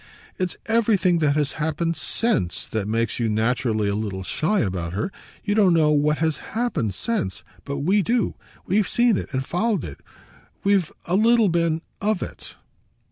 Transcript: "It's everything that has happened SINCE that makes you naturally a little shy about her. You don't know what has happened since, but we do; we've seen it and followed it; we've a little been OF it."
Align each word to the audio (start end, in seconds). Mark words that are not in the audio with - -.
"It's 0.39 0.57
everything 0.65 1.19
that 1.19 1.35
has 1.35 1.51
happened 1.51 1.95
SINCE 1.95 2.69
that 2.69 2.87
makes 2.87 3.19
you 3.19 3.29
naturally 3.29 3.87
a 3.87 3.93
little 3.93 4.23
shy 4.23 4.61
about 4.61 4.93
her. 4.93 5.11
You 5.43 5.53
don't 5.53 5.75
know 5.75 5.91
what 5.91 6.17
has 6.17 6.37
happened 6.57 6.95
since, 6.95 7.43
but 7.65 7.81
we 7.81 8.01
do; 8.01 8.33
we've 8.65 8.87
seen 8.89 9.15
it 9.15 9.31
and 9.31 9.45
followed 9.45 9.83
it; 9.83 9.99
we've 10.63 10.91
a 11.05 11.15
little 11.15 11.49
been 11.49 11.83
OF 12.01 12.23
it." 12.23 12.55